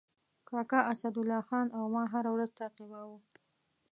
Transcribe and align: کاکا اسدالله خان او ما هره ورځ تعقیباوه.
کاکا 0.49 0.79
اسدالله 0.91 1.41
خان 1.47 1.67
او 1.77 1.83
ما 1.93 2.03
هره 2.13 2.29
ورځ 2.35 2.49
تعقیباوه. 2.59 3.17